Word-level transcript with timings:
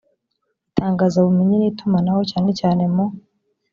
itangazabumenyi 0.69 1.55
n 1.57 1.63
itumanaho 1.69 2.21
cyane 2.31 2.49
cyane 2.59 2.83
mu 2.93 3.05